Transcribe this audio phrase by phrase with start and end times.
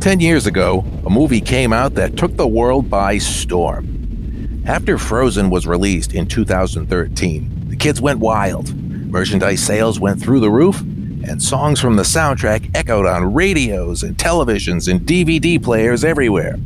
[0.00, 4.62] Ten years ago, a movie came out that took the world by storm.
[4.66, 8.74] After Frozen was released in 2013, the kids went wild.
[8.74, 14.16] Merchandise sales went through the roof, and songs from the soundtrack echoed on radios and
[14.16, 16.56] televisions and DVD players everywhere.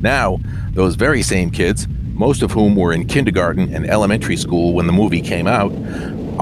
[0.00, 0.38] Now,
[0.70, 4.94] those very same kids, most of whom were in kindergarten and elementary school when the
[4.94, 5.72] movie came out,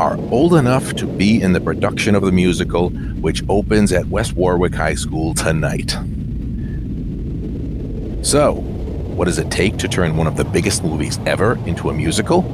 [0.01, 2.89] are old enough to be in the production of the musical,
[3.21, 5.91] which opens at West Warwick High School tonight.
[8.25, 11.93] So, what does it take to turn one of the biggest movies ever into a
[11.93, 12.47] musical?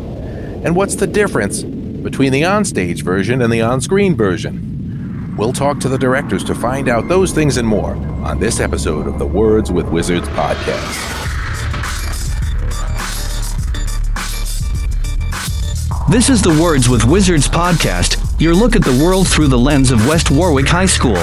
[0.64, 5.36] And what's the difference between the onstage version and the on screen version?
[5.38, 9.06] We'll talk to the directors to find out those things and more on this episode
[9.06, 11.25] of the Words with Wizards podcast.
[16.16, 19.90] This is the Words with Wizards podcast, your look at the world through the lens
[19.90, 21.18] of West Warwick High School.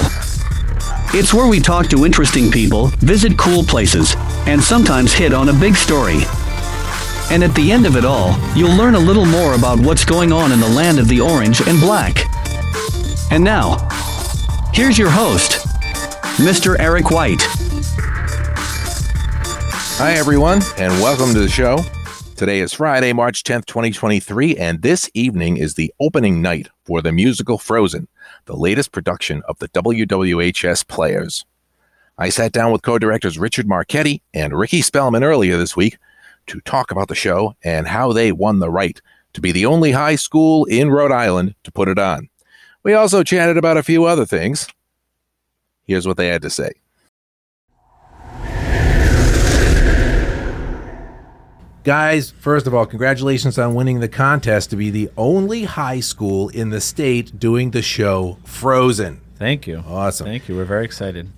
[1.15, 4.13] It's where we talk to interesting people, visit cool places,
[4.45, 6.19] and sometimes hit on a big story.
[7.31, 10.31] And at the end of it all, you'll learn a little more about what's going
[10.31, 12.25] on in the land of the orange and black.
[13.31, 13.89] And now,
[14.75, 15.53] here's your host,
[16.37, 16.79] Mr.
[16.79, 17.41] Eric White.
[19.97, 21.83] Hi, everyone, and welcome to the show.
[22.35, 27.11] Today is Friday, March 10th, 2023, and this evening is the opening night for the
[27.11, 28.07] musical Frozen,
[28.45, 31.45] the latest production of the WWHS Players.
[32.17, 35.99] I sat down with co directors Richard Marchetti and Rikki Spellman earlier this week
[36.47, 38.99] to talk about the show and how they won the right
[39.33, 42.29] to be the only high school in Rhode Island to put it on.
[42.81, 44.67] We also chatted about a few other things.
[45.85, 46.73] Here's what they had to say.
[51.83, 56.47] Guys, first of all, congratulations on winning the contest to be the only high school
[56.47, 59.19] in the state doing the show Frozen.
[59.35, 59.83] Thank you.
[59.85, 60.25] Awesome.
[60.25, 60.55] Thank you.
[60.55, 61.29] We're very excited.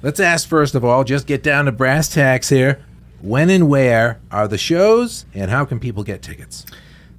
[0.00, 2.84] Let's ask first of all, just get down to brass tacks here.
[3.20, 6.64] When and where are the shows, and how can people get tickets?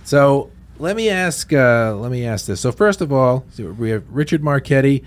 [0.03, 1.51] So let me ask.
[1.51, 2.61] Uh, let me ask this.
[2.61, 5.03] So first of all, we have Richard Marchetti.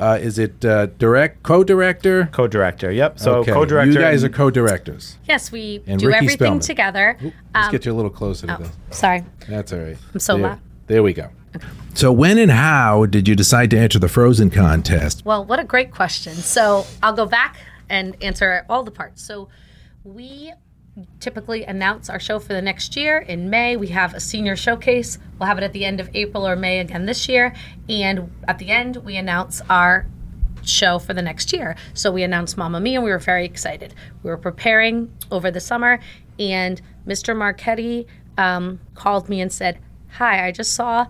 [0.00, 2.28] Uh, is it uh, direct co-director?
[2.32, 3.20] Co-director, yep.
[3.20, 3.52] So Okay.
[3.52, 3.92] co-director.
[3.92, 5.16] You guys are co-directors.
[5.28, 6.60] Yes, we And do Rikki everything Spellman.
[6.60, 7.16] together.
[7.22, 8.70] Let's Um, get you a little closer to oh, this.
[8.90, 9.24] sorry.
[9.48, 9.98] That's all right.
[10.14, 10.58] I'm so there, loud.
[10.88, 11.28] There we go.
[11.94, 15.24] So when and how did you decide to enter the Frozen contest?
[15.26, 16.34] Well, what a great question.
[16.34, 17.58] So I'll go back
[17.90, 19.22] and answer all the parts.
[19.22, 19.48] So
[20.02, 20.52] we
[21.20, 23.76] typically announce our show for the next year in May.
[23.76, 25.18] We have a senior showcase.
[25.38, 27.54] We'll have it at the end of April or May again this year.
[27.88, 30.06] And at the end, we announce our
[30.64, 31.76] show for the next year.
[31.94, 32.98] So we announced Mamma Mia.
[32.98, 33.94] And we were very excited.
[34.22, 35.98] We were preparing over the summer,
[36.38, 37.36] and Mr.
[37.36, 38.06] Marchetti
[38.38, 39.78] um, called me and said,
[40.12, 41.06] Hi, I just saw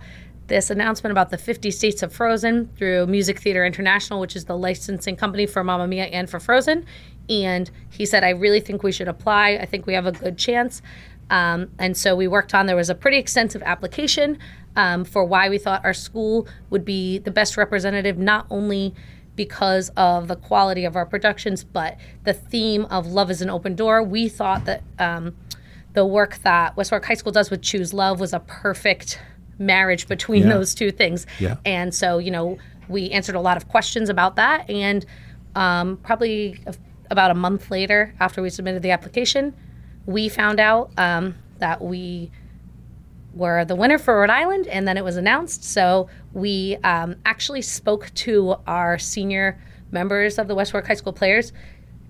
[0.46, 4.56] this announcement about the 50 states of Frozen through Music Theatre International, which is the
[4.56, 6.86] licensing company for Mamma Mia and for Frozen.
[7.28, 9.50] And he said, I really think we should apply.
[9.60, 10.82] I think we have a good chance.
[11.30, 14.38] Um, and so we worked on, there was a pretty extensive application
[14.76, 18.94] um, for why we thought our school would be the best representative, not only
[19.34, 23.74] because of the quality of our productions, but the theme of love is an open
[23.74, 24.02] door.
[24.02, 25.34] We thought that um,
[25.94, 29.18] the work that West Warwick High School does with Choose Love was a perfect
[29.58, 30.50] marriage between Yeah.
[30.54, 31.26] those two things.
[31.38, 31.56] Yeah.
[31.64, 34.68] And so, you know, we answered a lot of questions about that.
[34.68, 35.06] And
[35.54, 36.74] um, probably a-
[37.12, 39.54] about a month later, after we submitted the application,
[40.06, 42.32] we found out um, that we
[43.34, 45.62] were the winner for Rhode Island, and then it was announced.
[45.62, 49.60] So we um, actually spoke to our senior
[49.90, 51.52] members of the West Warwick High School players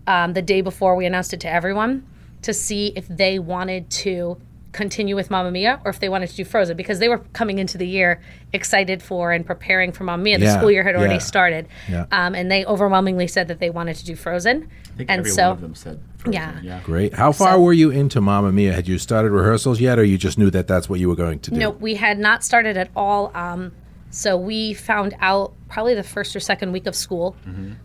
[0.07, 2.07] um, the day before we announced it to everyone
[2.43, 4.41] to see if they wanted to
[4.73, 7.59] continue with Mamma Mia or if they wanted to do Frozen because they were coming
[7.59, 8.21] into the year
[8.55, 10.39] excited for and preparing for Mamma Mia.
[10.39, 11.19] The Yeah, school year had already yeah.
[11.19, 12.07] started, Yeah.
[12.11, 14.69] um, and they overwhelmingly said that they wanted to do Frozen.
[14.95, 16.53] I think and every so, one of them said Frozen, Yeah.
[16.63, 16.81] yeah.
[16.85, 17.15] Great.
[17.15, 18.73] How far So- were you into Mamma Mia?
[18.73, 21.39] Had you started rehearsals yet, or you just knew that that's what you were going
[21.41, 21.57] to do?
[21.59, 23.31] No, we had not started at all.
[23.35, 23.73] Um,
[24.15, 27.35] so we found out probably the first or second week of school.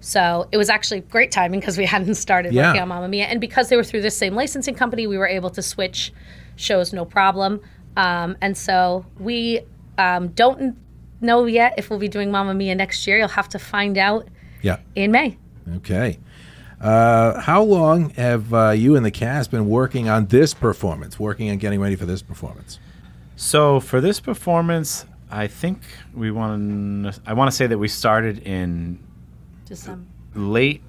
[0.02, 2.68] So it was actually great timing because we hadn't started Yeah.
[2.68, 5.28] working on Mamma Mia, and because they were through the same licensing company, we were
[5.28, 6.14] able to switch
[6.58, 7.62] shows no problem.
[7.96, 9.62] Um, and so we
[9.98, 10.78] um, don't
[11.22, 13.18] know yet if we'll be doing Mamma Mia next year.
[13.18, 14.28] You'll have to find out
[14.62, 14.78] Yeah.
[14.96, 15.38] in May.
[15.78, 16.20] Okay.
[16.80, 21.50] Uh, how long have uh, you and the cast been working on this performance, working
[21.50, 22.78] on getting ready for this performance?
[23.36, 25.82] So for this performance, I think
[26.14, 27.20] we want.
[27.26, 29.00] I want to say that we started in
[29.66, 30.06] December.
[30.36, 30.82] late.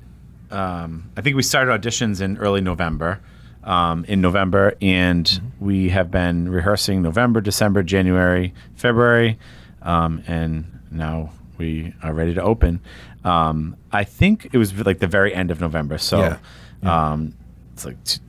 [0.51, 3.21] Um, I think we started auditions in early November.
[3.65, 9.39] Um, in November, and we have been rehearsing November, December, January, February,
[9.83, 12.81] um, and now we are ready to open.
[13.25, 16.39] Um, I think it was like the very end of November, so Yeah.
[16.83, 17.11] Yeah.
[17.13, 17.35] Um,
[17.75, 18.21] it's like t-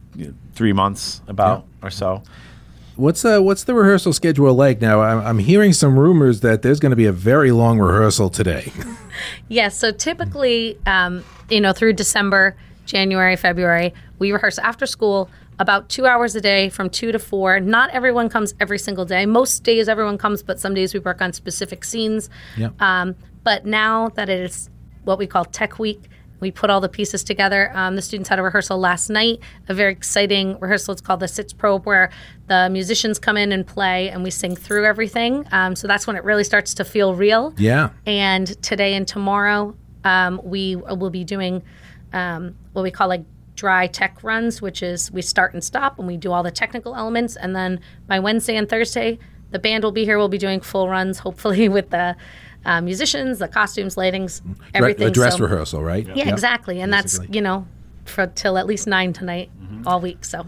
[0.54, 2.24] three months about or so.
[3.00, 5.00] What's uh, what's the rehearsal schedule like now?
[5.00, 8.72] I'm, I'm hearing some rumors that there's going to be a very long rehearsal today.
[9.50, 9.76] Yes.
[9.76, 12.56] so typically, um, you know, through December,
[12.86, 15.30] January, February, we rehearse after school
[15.60, 17.60] about two hours a day from two to four.
[17.60, 19.26] Not everyone comes every single day.
[19.26, 22.30] Most days everyone comes, but some days we work on specific scenes.
[22.56, 22.82] Yep.
[22.82, 24.70] Um, but now that it is
[25.04, 26.04] what we call Tech Week,
[26.40, 27.72] we put all the pieces together.
[27.74, 30.94] Um, the students had a rehearsal last night, a very exciting rehearsal.
[30.94, 32.10] It's called the Sitzprobe, where
[32.48, 35.46] the musicians come in and play, and we sing through everything.
[35.52, 37.54] Um, so that's when it really starts to feel real.
[37.58, 37.90] yeah.
[38.06, 41.64] And today and tomorrow, um, we will be doing
[42.14, 43.24] um, what we call like
[43.56, 46.96] dry tech runs, which is we start and stop and we do all the technical
[46.96, 47.36] elements.
[47.36, 49.20] And then by Wednesday and Thursday,
[49.52, 50.18] the band will be here.
[50.18, 52.16] We'll be doing full runs, hopefully with the
[52.66, 54.42] uh, musicians, the costumes, lightings,
[54.74, 55.08] everything.
[55.08, 56.06] a dress So- rehearsal, right?
[56.08, 56.28] Yeah, Yep.
[56.28, 56.82] exactly.
[56.82, 57.66] And that's you know
[58.06, 59.50] for till at least nine tonight,
[59.86, 60.26] all week.
[60.26, 60.46] So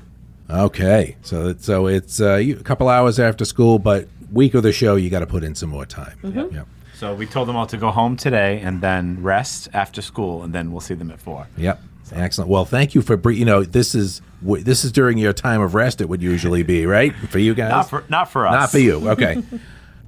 [0.49, 4.71] Okay, so so it's uh, you- a couple hours after school, but week of the
[4.73, 6.17] show you got to put in some more time.
[6.23, 6.55] Mm-hmm.
[6.55, 6.67] Yep.
[6.95, 10.53] So we told them all to go home today and then rest after school, and
[10.53, 11.47] then we'll see them at four.
[11.57, 11.81] Yep.
[12.13, 12.49] Excellent.
[12.49, 15.61] Well, thank you for br- you know this is w- this is during your time
[15.61, 16.01] of rest.
[16.01, 17.69] It would usually be right for you guys.
[17.71, 18.53] Not for not for us.
[18.53, 19.09] Not for you.
[19.11, 19.41] Okay.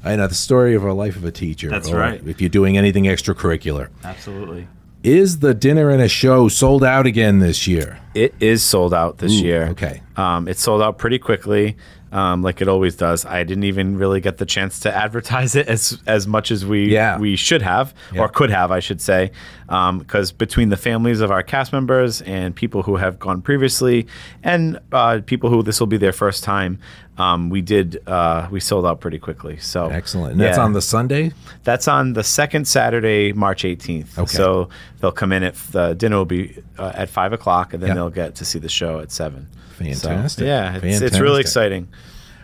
[0.04, 1.70] I know the story of a life of a teacher.
[1.70, 2.22] That's or right.
[2.28, 4.68] If you're doing anything extracurricular, Absolutely.
[5.04, 8.00] is the dinner and a show sold out again this year?
[8.14, 9.64] It is sold out this Ooh, year.
[9.70, 10.02] okay.
[10.18, 11.78] Um, it sold out pretty quickly,
[12.12, 13.26] um, like it always does.
[13.26, 16.90] I didn't even really get the chance to advertise it as as much as we
[16.92, 17.18] Yeah.
[17.18, 18.22] we should have Yeah.
[18.22, 19.32] or could have, I should say,
[19.68, 24.06] because between the families of our cast members and people who have gone previously,
[24.44, 26.78] and uh, people who this will be their first time,
[27.18, 29.58] um, we did uh, we sold out pretty quickly.
[29.58, 30.34] So Excellent.
[30.34, 31.32] And that's on the Sunday.
[31.64, 34.18] That's on the second Saturday, March 18th.
[34.18, 34.26] Okay.
[34.36, 34.70] So
[35.00, 37.96] they'll come in at the dinner will be uh, at five o'clock, and then Yeah.
[37.96, 39.48] they'll get to see the show at seven.
[39.78, 40.46] So, Fantastic.
[40.46, 41.90] yeah, it's, it's really exciting.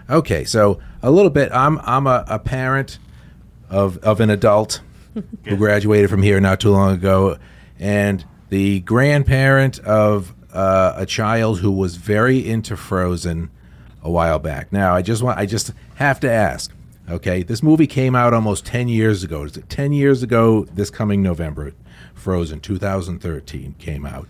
[0.09, 1.51] Okay, so a little bit.
[1.53, 2.99] I'm I'm a, a parent
[3.69, 4.81] of of an adult
[5.45, 7.37] who graduated from here not too long ago,
[7.79, 13.49] and the grandparent of uh, a child who was very into Frozen
[14.01, 14.71] a while back.
[14.71, 16.71] Now, I just want I just have to ask.
[17.09, 19.43] Okay, this movie came out almost ten years ago.
[19.43, 20.65] Is it ten years ago?
[20.73, 21.73] This coming November,
[22.13, 24.27] Frozen 2013 came out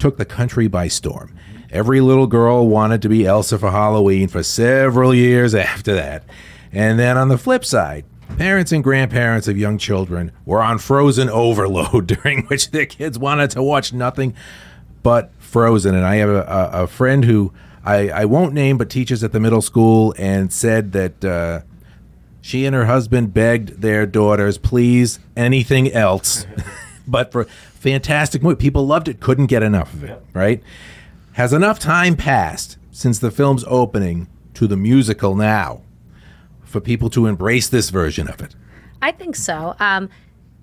[0.00, 1.32] took the country by storm.
[1.70, 6.24] Every little girl wanted to be Elsa for Halloween for several years after that.
[6.72, 8.04] And then on the flip side,
[8.36, 13.50] parents and grandparents of young children were on Frozen overload, during which their kids wanted
[13.50, 14.34] to watch nothing
[15.02, 15.94] but Frozen.
[15.94, 17.52] And I have a, a, a friend who
[17.84, 21.60] I, I won't name, but teaches at the middle school, and said that uh,
[22.40, 26.46] she and her husband begged their daughters, please, anything else.
[27.06, 28.56] but for fantastic movie.
[28.56, 30.62] People loved it, couldn't get enough of it, right?
[31.32, 35.80] Has enough time passed since the film's opening to the musical now
[36.62, 38.54] for people to embrace this version of it?
[39.00, 39.74] I think so.
[39.80, 40.10] Um,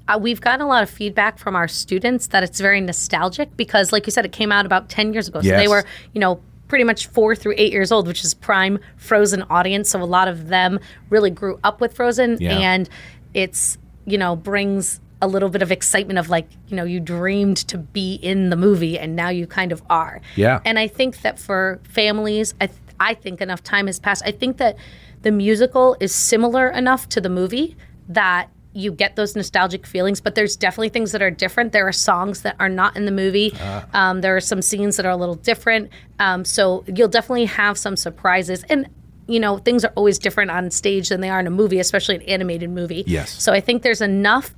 [0.08, 3.92] uh, we've gotten a lot of feedback from our students that it's very nostalgic because,
[3.92, 5.42] like you said, it came out about 10 years ago.
[5.42, 5.60] So Yes.
[5.60, 9.44] they were, you know, pretty much four through eight years old, which is prime Frozen
[9.44, 9.90] audience.
[9.90, 12.38] So a lot of them really grew up with Frozen.
[12.40, 12.58] Yeah.
[12.58, 12.90] And
[13.34, 17.58] it's, you know, brings a little bit of excitement of like, you know, you dreamed
[17.58, 20.22] to be in the movie and now you kind of are.
[20.36, 20.60] Yeah.
[20.64, 24.24] And I think that for families, I, th- I think enough time has passed.
[24.26, 24.78] I think that
[25.24, 27.76] the musical is similar enough to the movie
[28.08, 31.72] that you get those nostalgic feelings, but there's definitely things that are different.
[31.72, 33.52] There are songs that are not in the movie.
[33.94, 35.90] Um, there are some scenes that are a little different.
[36.20, 38.64] Um, so you'll definitely have some surprises.
[38.70, 38.88] And
[39.28, 42.16] you know, things are always different on stage than they are in a movie, especially
[42.16, 43.04] an animated movie.
[43.08, 43.44] Yes.
[43.44, 44.56] So I think there's enough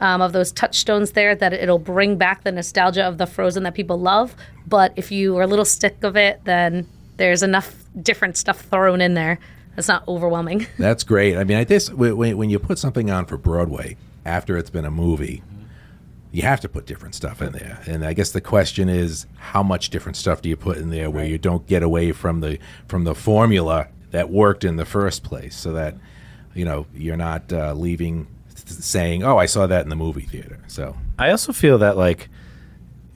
[0.00, 3.74] um, of those touchstones there that it'll bring back the nostalgia of the Frozen that
[3.74, 4.34] people love.
[4.66, 6.86] But if you are a little sick of it, then
[7.16, 9.38] there's enough different stuff thrown in there.
[9.80, 10.66] It's not overwhelming.
[10.78, 11.38] That's great.
[11.38, 13.96] I mean, I guess when, when when you put something on for Broadway
[14.26, 15.42] after it's been a movie,
[16.32, 17.80] you have to put different stuff in there.
[17.86, 21.10] And I guess the question is, how much different stuff do you put in there
[21.10, 22.58] where you don't get away from the
[22.88, 25.96] from the formula that worked in the first place, so that
[26.54, 30.58] you know you're not uh, leaving saying, "Oh, I saw that in the movie theater."
[30.66, 32.28] So I also feel that like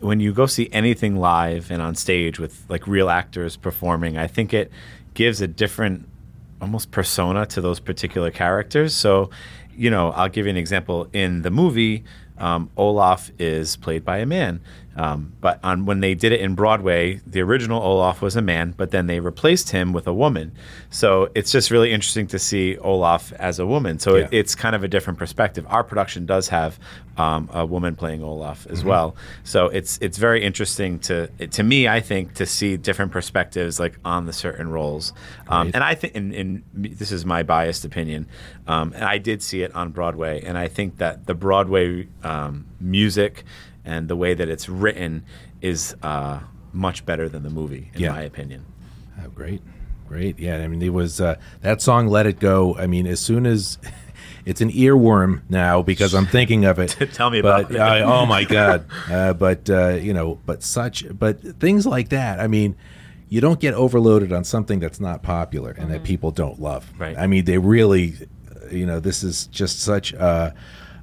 [0.00, 4.28] when you go see anything live and on stage with like real actors performing, I
[4.28, 4.72] think it
[5.12, 6.08] gives a different
[6.64, 8.94] almost persona to those particular characters.
[8.94, 9.30] So,
[9.76, 11.08] you know, I'll give you an example.
[11.12, 12.04] In the movie,
[12.38, 14.60] um, Olaf is played by a man.
[14.96, 18.74] Um, but on when they did it in Broadway, the original Olaf was a man,
[18.76, 20.52] but then they replaced him with a woman.
[20.90, 23.98] So it's just really interesting to see Olaf as a woman.
[23.98, 24.24] So Yeah.
[24.26, 25.66] it, it's kind of a different perspective.
[25.68, 26.78] Our production does have
[27.16, 28.88] um, a woman playing Olaf as Mm-hmm.
[28.88, 29.16] well.
[29.42, 31.88] So it's it's very interesting to to me.
[31.88, 35.12] I think to see different perspectives like on the certain roles.
[35.48, 38.26] Um, and I think, and this is my biased opinion,
[38.68, 42.66] um, and I did see it on Broadway, and I think that the Broadway um,
[42.80, 43.44] music
[43.84, 45.24] and the way that it's written
[45.60, 46.40] is uh,
[46.72, 48.12] much better than the movie, in Yeah.
[48.12, 48.64] my opinion.
[49.22, 49.60] Oh, great,
[50.08, 50.38] great.
[50.38, 53.46] Yeah, I mean, it was uh, that song "Let It Go." I mean, as soon
[53.46, 53.78] as
[54.44, 56.96] it's an earworm now because I'm thinking of it.
[57.12, 58.02] Tell me but, about it.
[58.02, 58.86] oh my god!
[59.10, 62.40] Uh, but uh, you know, but such, but things like that.
[62.40, 62.76] I mean.
[63.30, 66.92] You don't get overloaded on something that's not popular and that people don't love.
[66.96, 67.18] Right.
[67.18, 68.14] I mean, they really,
[68.54, 70.54] uh, you know, this is just such a,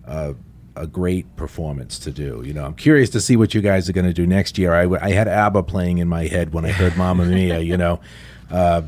[0.05, 0.35] a,
[0.75, 2.41] a great performance to do.
[2.45, 4.73] You know, I'm curious to see what you guys are going to do next year.
[4.73, 7.99] I had ABBA playing in my head when I heard Mamma Mia, you know.
[8.49, 8.83] Uh,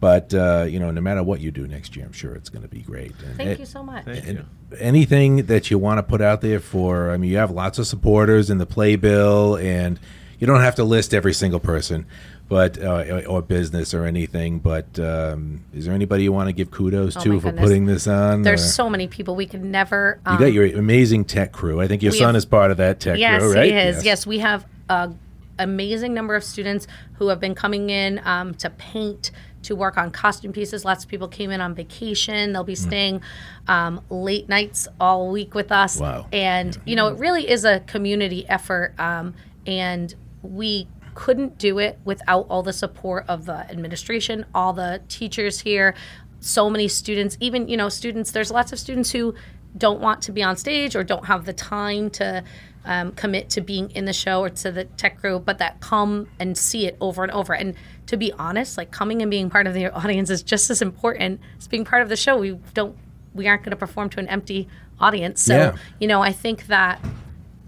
[0.00, 2.62] but, uh, you know, no matter what you do next year, I'm sure it's going
[2.62, 3.12] to be great.
[3.24, 4.06] And Thank it- you so much.
[4.06, 4.46] and
[4.78, 7.86] anything that you want to put out there for, I mean, you have lots of
[7.86, 10.00] supporters in the playbill, and
[10.38, 12.06] you don't have to list every single person.
[12.50, 16.72] But uh, or business or anything, but um, is there anybody you want to give
[16.72, 17.64] kudos Oh to for goodness.
[17.64, 18.42] putting this on?
[18.42, 20.18] There's or- so many people we could never.
[20.26, 21.80] you Um, got your amazing tech crew.
[21.80, 23.70] I think your son have- is part of that tech yes, crew, right?
[23.70, 24.04] he is.
[24.04, 24.26] Yes.
[24.26, 25.12] we have a
[25.60, 26.88] amazing number of students
[27.18, 29.30] who have been coming in um, to paint,
[29.62, 30.84] to work on costume pieces.
[30.84, 32.52] Lots of people came in on vacation.
[32.52, 32.88] They'll be Hmm.
[32.88, 33.22] staying
[33.68, 36.00] um, late nights all week with us.
[36.00, 36.26] Wow.
[36.32, 39.34] And you know, it really is a community effort, um,
[39.68, 45.60] and we couldn't do it without all the support of the administration, all the teachers
[45.60, 45.94] here,
[46.40, 49.34] so many students, even, you know, students, there's lots of students who
[49.76, 52.42] don't want to be on stage or don't have the time to
[52.84, 56.28] um, commit to being in the show or to the tech crew, but that come
[56.38, 57.52] and see it over and over.
[57.52, 57.74] And
[58.06, 61.40] to be honest, like coming and being part of the audience is just as important
[61.58, 62.38] as being part of the show.
[62.38, 62.96] We don't,
[63.34, 64.66] we aren't going to perform to an empty
[64.98, 65.42] audience.
[65.42, 65.76] So, Yeah.
[66.00, 67.04] you know, I think that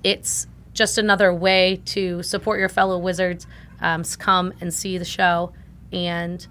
[0.02, 3.47] it's just another way to support your fellow wizards
[3.81, 5.52] um, come and see the show
[5.93, 6.47] and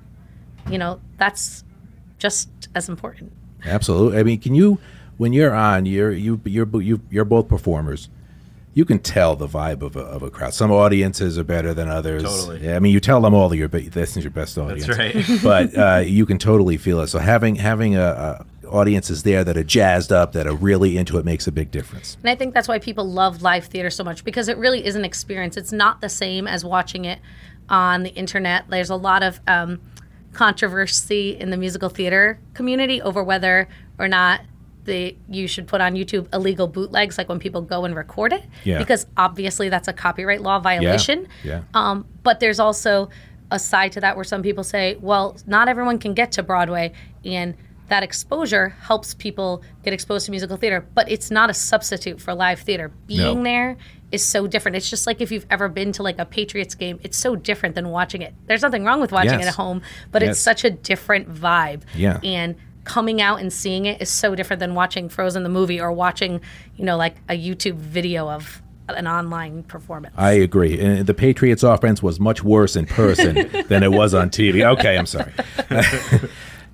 [0.69, 1.63] you know that's
[2.17, 3.31] just as important
[3.65, 4.19] Absolutely.
[4.19, 4.79] I mean, can you
[5.17, 8.09] when you're on, you're you you're you you're both performers.
[8.73, 10.53] You can tell the vibe of a, of a crowd.
[10.53, 12.23] Some audiences are better than others.
[12.23, 12.65] Totally.
[12.65, 14.87] Yeah, I mean, you tell them all that your be- this is your best audience.
[14.87, 15.43] That's right.
[15.43, 17.07] but uh, you can totally feel it.
[17.07, 21.17] So having having a, a audiences there that are jazzed up, that are really into
[21.17, 22.17] it, makes a big difference.
[22.21, 24.95] and i think that's why people love live theater so much because it really is
[24.95, 27.19] an experience it's not the same as watching it
[27.69, 29.79] on the internet there's a lot of um,
[30.33, 33.67] controversy in the musical theater community over whether
[33.99, 34.41] or not
[34.85, 38.43] the you should put on YouTube illegal bootlegs like when people go and record it
[38.63, 38.79] Yeah.
[38.79, 41.61] because obviously that's a copyright law violation Yeah.
[41.75, 43.09] Um, but there's also
[43.51, 46.93] a side to that where some people say, well, not everyone can get to Broadway,
[47.25, 47.53] and
[47.91, 52.33] that exposure helps people get exposed to musical theater, but it's not a substitute for
[52.33, 52.89] live theater.
[53.05, 53.43] Being No.
[53.43, 53.77] there
[54.13, 54.77] is so different.
[54.77, 57.75] It's just like if you've ever been to like a Patriots game, it's so different
[57.75, 58.33] than watching it.
[58.47, 59.81] There's nothing wrong with watching it at home,
[60.11, 60.31] but Yes.
[60.31, 61.81] it's such a different vibe.
[61.95, 62.19] Yeah.
[62.23, 62.55] And
[62.85, 66.41] coming out and seeing it is so different than watching Frozen the movie or watching,
[66.77, 70.13] you know, like a YouTube video of an online performance.
[70.17, 70.79] I agree.
[70.79, 73.35] And the Patriots offense was much worse in person
[73.67, 74.65] than it was on TV.
[74.65, 75.31] Okay, I'm sorry.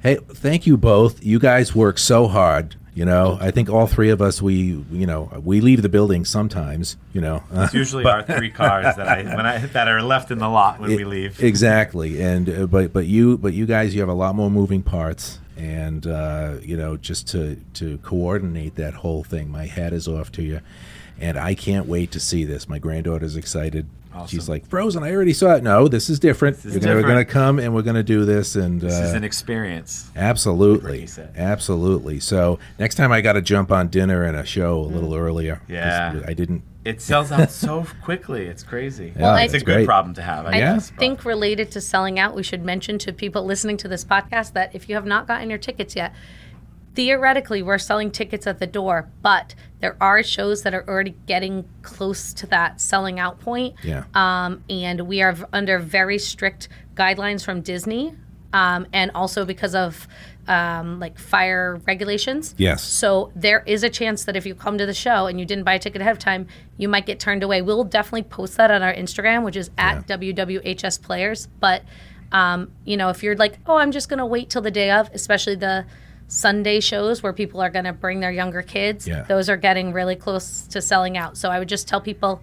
[0.01, 1.23] hey, thank you both.
[1.23, 2.75] You guys work so hard.
[2.93, 6.25] You know, I think all three of us, we, you know, we leave the building
[6.25, 6.97] sometimes.
[7.13, 10.39] You know, It's usually our three cars that I when I that are left in
[10.39, 11.43] the lot when we leave.
[11.43, 14.81] Exactly, and uh, but but you but you guys you have a lot more moving
[14.81, 19.51] parts, and uh, you know just to to coordinate that whole thing.
[19.51, 20.61] My hat is off to you,
[21.19, 22.67] and I can't wait to see this.
[22.67, 23.87] My granddaughter's excited.
[24.25, 25.03] She's like Frozen.
[25.03, 25.63] I already saw it.
[25.63, 26.57] No, this is different.
[26.65, 29.13] is we're, gonna, we're gonna come and we're gonna do this, and This uh, is
[29.13, 30.09] an experience.
[30.15, 31.33] absolutely, Like you said.
[31.37, 32.19] absolutely.
[32.19, 35.61] So next time I got to jump on dinner and a show a little earlier.
[35.67, 36.21] Yeah.
[36.27, 36.63] I didn't.
[36.85, 38.45] It sells out so quickly.
[38.45, 39.11] It's crazy.
[39.15, 39.85] Well, it's a it's good great.
[39.85, 40.45] problem to have.
[40.45, 43.75] I, I guess, but- think related to selling out, we should mention to people listening
[43.77, 46.13] to this podcast that if you have not gotten your tickets yet,
[46.97, 51.63] theoretically we're selling tickets at the door, but there are shows that are already getting
[51.83, 53.75] close to that selling out point.
[53.83, 54.05] Yeah.
[54.15, 58.15] Um, and we are under very strict guidelines from Disney
[58.51, 60.07] um, and also because of
[60.47, 62.55] um, like fire regulations.
[62.57, 62.81] Yes.
[62.81, 65.65] So there is a chance that if you come to the show and you didn't
[65.65, 67.61] buy a ticket ahead of time, you might get turned away.
[67.61, 71.47] We'll definitely post that on our Instagram, which is at WWHS Players.
[71.59, 71.83] But
[72.31, 75.11] um, you know, if you're like, oh, I'm just gonna wait till the day of,
[75.13, 75.85] especially the
[76.27, 79.23] Sunday shows where people are gonna bring their younger kids, Yeah.
[79.23, 81.37] those are getting really close to selling out.
[81.37, 82.41] So I would just tell people.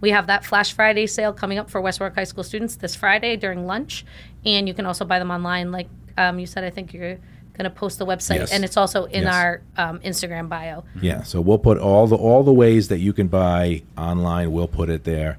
[0.00, 2.94] We have that Flash Friday sale coming up for West Warwick High School students this
[2.94, 4.04] Friday during lunch,
[4.44, 5.72] and you can also buy them online.
[5.72, 5.88] Like
[6.18, 7.14] um, you said, I think you're
[7.56, 8.52] going to post the website, Yes.
[8.52, 9.34] and it's also in Yes.
[9.34, 10.84] our um, Instagram bio.
[11.00, 14.52] Yeah, so we'll put all the all the ways that you can buy online.
[14.52, 15.38] We'll put it there,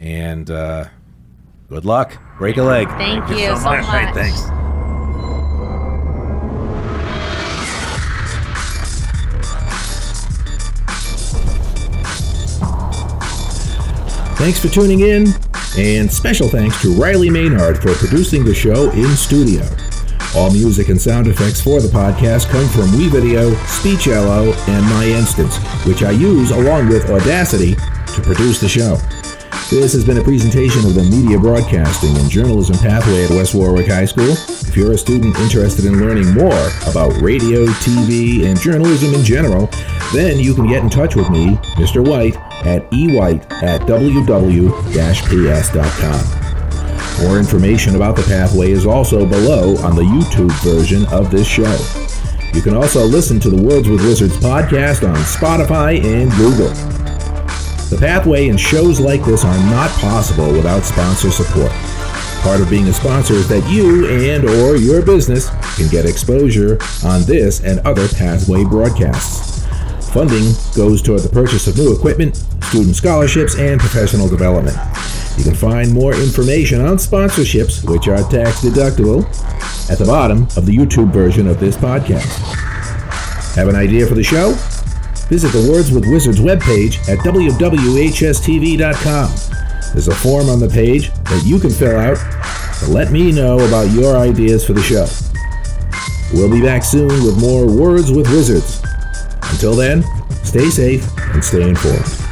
[0.00, 0.86] and uh,
[1.68, 2.16] good luck.
[2.38, 2.88] Break a leg.
[2.90, 4.14] Thank you so much.
[4.14, 4.75] Thanks.
[14.46, 15.26] Thanks for tuning in,
[15.76, 19.66] and special thanks to Riley Maynard for producing the show in studio.
[20.36, 26.04] All music and sound effects for the podcast come from WeVideo, Speechelo, and Myinstants, which
[26.04, 28.98] I use along with Audacity to produce the show.
[29.68, 33.88] This has been a presentation of the Media Broadcasting and Journalism Pathway at West Warwick
[33.88, 34.30] High School.
[34.30, 39.68] If you're a student interested in learning more about radio, TV, and journalism in general,
[40.12, 42.06] then you can get in touch with me, Mr.
[42.06, 42.36] White,
[42.66, 44.46] at ewhite at ww-ps.com.
[47.26, 51.76] More information about the pathway is also below on the YouTube version of this show.
[52.52, 56.68] You can also listen to the Worlds with Wizards podcast on Spotify and Google.
[57.88, 61.70] The pathway and shows like this are not possible without sponsor support.
[62.42, 66.78] Part of being a sponsor is that you and or your business can get exposure
[67.04, 69.55] on this and other pathway broadcasts.
[70.16, 74.74] Funding goes toward the purchase of new equipment, student scholarships, and professional development.
[75.36, 79.26] You can find more information on sponsorships, which are tax deductible,
[79.90, 82.24] at the bottom of the YouTube version of this podcast.
[83.56, 84.54] Have an idea for the show?
[85.28, 89.30] Visit the Words with Wizards webpage at www.hstv.com.
[89.92, 92.16] There's a form on the page that you can fill out
[92.78, 95.06] to let me know about your ideas for the show.
[96.32, 98.80] We'll be back soon with more Words with Wizards.
[99.50, 100.04] Until then,
[100.44, 102.25] stay safe and stay informed.